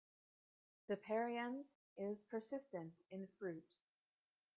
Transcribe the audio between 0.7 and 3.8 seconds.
The perianth is persistent in fruit.